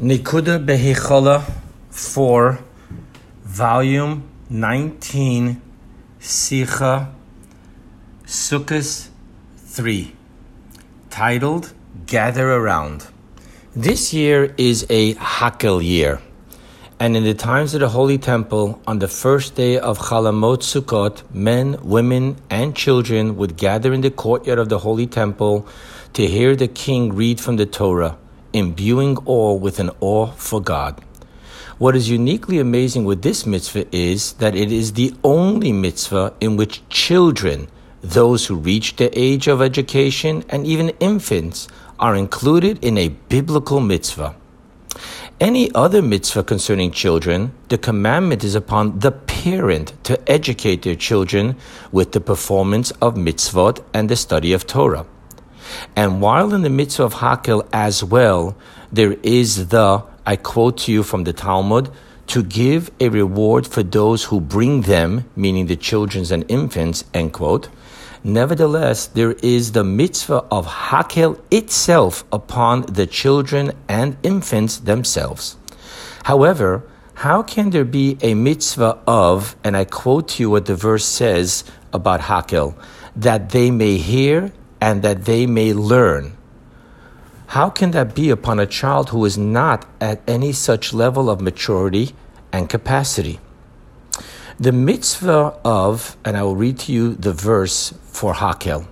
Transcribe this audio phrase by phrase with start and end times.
[0.00, 1.42] Nikuda Behichola
[1.90, 2.60] 4,
[3.42, 5.60] Volume 19,
[6.20, 7.12] Sicha,
[8.24, 9.08] Sukkot
[9.56, 10.12] 3,
[11.10, 11.74] titled
[12.06, 13.08] Gather Around.
[13.74, 16.22] This year is a Hakel year,
[17.00, 20.58] and in the times of the Holy Temple, on the first day of Chol HaMoed
[20.58, 25.66] Sukkot, men, women, and children would gather in the courtyard of the Holy Temple
[26.12, 28.16] to hear the king read from the Torah
[28.52, 31.02] imbuing all with an awe for God.
[31.78, 36.56] What is uniquely amazing with this mitzvah is that it is the only mitzvah in
[36.56, 37.68] which children,
[38.00, 41.68] those who reach the age of education, and even infants
[42.00, 44.34] are included in a biblical mitzvah.
[45.40, 51.54] Any other mitzvah concerning children, the commandment is upon the parent to educate their children
[51.92, 55.06] with the performance of mitzvot and the study of Torah.
[55.96, 58.56] And while in the midst of Hakel as well,
[58.92, 61.90] there is the, I quote to you from the Talmud,
[62.28, 67.32] to give a reward for those who bring them, meaning the children and infants, end
[67.32, 67.68] quote.
[68.22, 75.56] Nevertheless, there is the mitzvah of Hakel itself upon the children and infants themselves.
[76.24, 76.82] However,
[77.14, 81.04] how can there be a mitzvah of, and I quote to you what the verse
[81.04, 82.74] says about Hakel,
[83.16, 86.36] that they may hear and that they may learn.
[87.48, 91.40] How can that be upon a child who is not at any such level of
[91.40, 92.14] maturity
[92.52, 93.40] and capacity?
[94.60, 98.86] The mitzvah of, and I will read to you the verse for Hakel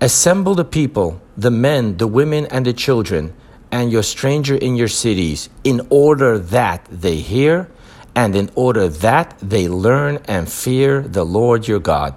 [0.00, 3.34] Assemble the people, the men, the women, and the children,
[3.70, 7.68] and your stranger in your cities, in order that they hear,
[8.14, 12.14] and in order that they learn and fear the Lord your God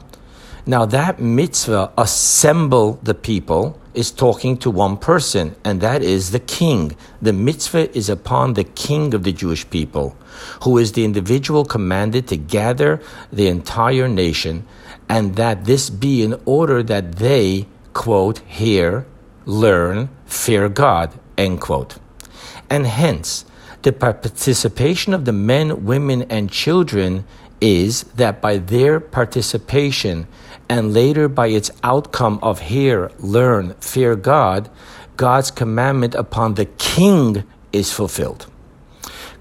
[0.68, 6.40] now, that mitzvah, assemble the people, is talking to one person, and that is the
[6.40, 6.96] king.
[7.22, 10.18] The mitzvah is upon the king of the Jewish people,
[10.64, 13.00] who is the individual commanded to gather
[13.32, 14.66] the entire nation,
[15.08, 19.06] and that this be in order that they, quote, hear,
[19.46, 21.98] learn, fear God, end quote.
[22.72, 23.46] And hence,
[23.84, 27.24] the participation of the men, women, and children
[27.62, 30.28] is that by their participation
[30.70, 34.70] and later by its outcome of hear, learn, fear God,
[35.18, 38.48] God's commandment upon the king is fulfilled.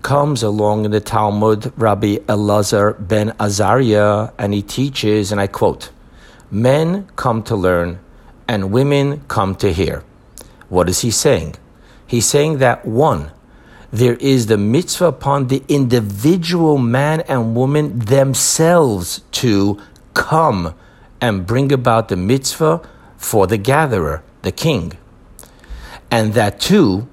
[0.03, 5.91] Comes along in the Talmud Rabbi Elazar ben Azariah, and he teaches, and I quote,
[6.50, 7.98] Men come to learn,
[8.47, 10.04] and women come to hear.
[10.69, 11.56] What is he saying?
[12.06, 13.32] He's saying that one,
[13.94, 19.78] there is the mitzvah upon the individual man and woman themselves to
[20.15, 20.75] come
[21.21, 22.81] and bring about the mitzvah
[23.16, 24.94] for the gatherer, the king.
[26.10, 27.06] And that too,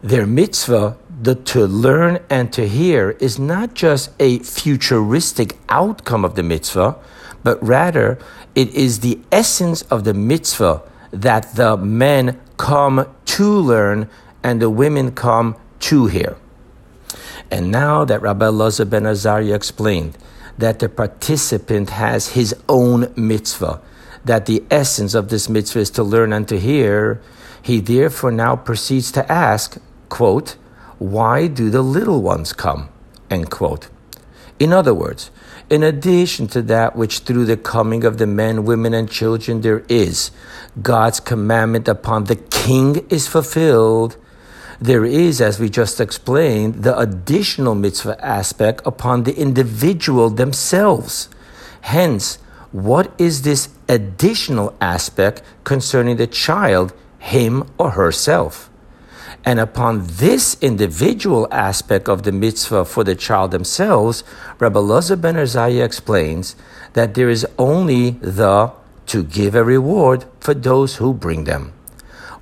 [0.00, 6.36] their mitzvah, the to learn and to hear, is not just a futuristic outcome of
[6.36, 6.94] the mitzvah,
[7.42, 8.16] but rather
[8.54, 14.08] it is the essence of the mitzvah that the men come to learn
[14.44, 16.36] and the women come to hear.
[17.50, 20.18] And now that Rabbi Elazar ben Azariah explained
[20.58, 23.80] that the participant has his own mitzvah,
[24.24, 27.22] that the essence of this mitzvah is to learn and to hear,
[27.62, 29.78] he therefore now proceeds to ask,
[30.08, 30.56] quote,
[30.98, 32.88] why do the little ones come?
[33.30, 33.88] End quote.
[34.58, 35.30] In other words,
[35.70, 39.84] in addition to that which through the coming of the men, women, and children there
[39.88, 40.30] is,
[40.82, 44.16] God's commandment upon the king is fulfilled
[44.80, 51.28] there is, as we just explained, the additional mitzvah aspect upon the individual themselves.
[51.82, 52.36] Hence,
[52.70, 58.70] what is this additional aspect concerning the child, him or herself?
[59.44, 64.22] And upon this individual aspect of the mitzvah for the child themselves,
[64.58, 66.54] Rabbi Elazar ben Azariah explains
[66.92, 68.72] that there is only the
[69.06, 71.72] to give a reward for those who bring them,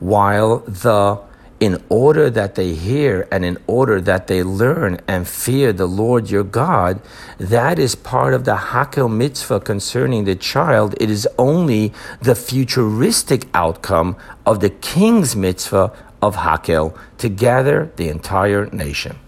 [0.00, 1.20] while the
[1.58, 6.30] in order that they hear and in order that they learn and fear the Lord
[6.30, 7.00] your God,
[7.38, 10.94] that is part of the Hakel mitzvah concerning the child.
[11.00, 18.08] It is only the futuristic outcome of the king's mitzvah of Hakel to gather the
[18.08, 19.18] entire nation.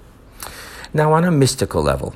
[0.93, 2.15] Now, on a mystical level,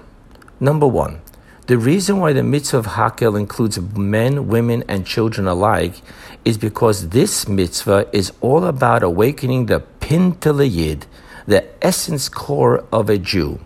[0.60, 1.20] number one,
[1.68, 6.02] the reason why the mitzvah of Hakel includes men, women, and children alike
[6.44, 9.80] is because this mitzvah is all about awakening the
[10.12, 11.06] pintele Yid,
[11.46, 13.60] the essence core of a Jew,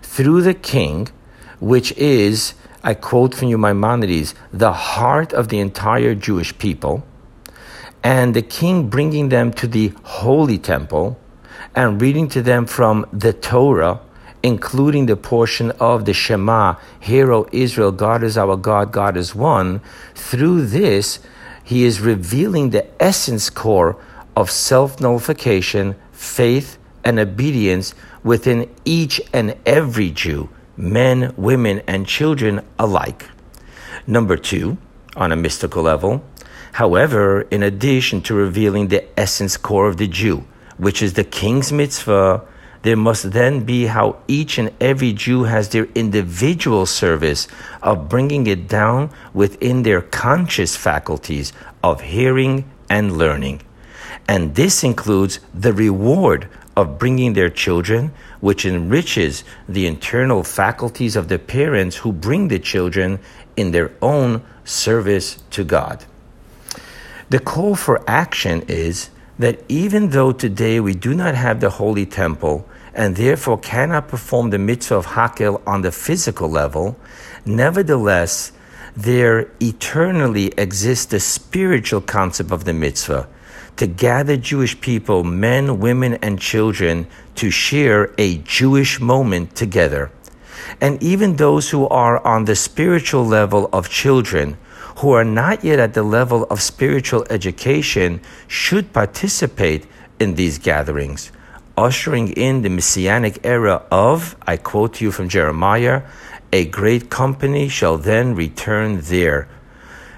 [0.00, 1.08] through the king,
[1.60, 7.04] which is, I quote from you Maimonides, the heart of the entire Jewish people,
[8.02, 11.18] and the king bringing them to the holy temple
[11.74, 14.00] and reading to them from the Torah,
[14.42, 19.34] including the portion of the Shema, Hear, O Israel, God is our God, God is
[19.34, 19.82] one,
[20.14, 21.18] through this,
[21.62, 23.98] he is revealing the essence core
[24.36, 32.60] of self nullification, faith, and obedience within each and every Jew, men, women, and children
[32.78, 33.28] alike.
[34.06, 34.78] Number two,
[35.16, 36.24] on a mystical level,
[36.72, 40.44] however, in addition to revealing the essence core of the Jew,
[40.78, 42.42] which is the king's mitzvah,
[42.82, 47.46] there must then be how each and every Jew has their individual service
[47.80, 51.52] of bringing it down within their conscious faculties
[51.84, 53.62] of hearing and learning.
[54.28, 61.28] And this includes the reward of bringing their children, which enriches the internal faculties of
[61.28, 63.18] the parents who bring the children
[63.56, 66.04] in their own service to God.
[67.28, 72.06] The call for action is that even though today we do not have the Holy
[72.06, 76.96] Temple and therefore cannot perform the mitzvah of Hakel on the physical level,
[77.44, 78.52] nevertheless,
[78.94, 83.26] there eternally exists the spiritual concept of the mitzvah
[83.76, 90.10] to gather Jewish people, men, women, and children, to share a Jewish moment together.
[90.80, 94.56] And even those who are on the spiritual level of children,
[94.96, 99.86] who are not yet at the level of spiritual education, should participate
[100.20, 101.32] in these gatherings,
[101.76, 106.02] ushering in the messianic era of, I quote you from Jeremiah,
[106.52, 109.48] a great company shall then return there.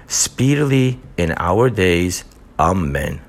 [0.07, 2.25] Speedily in our days,
[2.59, 3.21] Amen.